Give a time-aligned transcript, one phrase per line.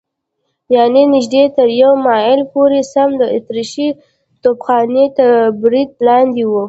[0.75, 3.89] یعنې نږدې تر یوه مایل پورې سم د اتریشۍ
[4.41, 5.29] توپخانې تر
[5.61, 6.53] برید لاندې و.